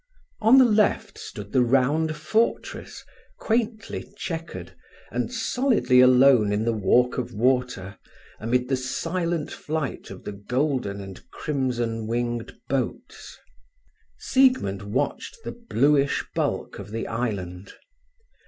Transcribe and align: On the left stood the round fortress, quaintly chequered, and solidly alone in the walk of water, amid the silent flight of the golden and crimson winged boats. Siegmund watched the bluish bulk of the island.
On 0.41 0.57
the 0.57 0.65
left 0.65 1.19
stood 1.19 1.51
the 1.53 1.61
round 1.61 2.15
fortress, 2.15 3.03
quaintly 3.37 4.11
chequered, 4.17 4.73
and 5.11 5.31
solidly 5.31 5.99
alone 6.01 6.51
in 6.51 6.65
the 6.65 6.73
walk 6.73 7.19
of 7.19 7.35
water, 7.35 7.99
amid 8.39 8.67
the 8.67 8.75
silent 8.75 9.51
flight 9.51 10.09
of 10.09 10.23
the 10.23 10.31
golden 10.31 11.01
and 11.01 11.29
crimson 11.29 12.07
winged 12.07 12.57
boats. 12.67 13.37
Siegmund 14.17 14.81
watched 14.81 15.37
the 15.43 15.51
bluish 15.51 16.25
bulk 16.33 16.79
of 16.79 16.89
the 16.89 17.05
island. 17.05 17.73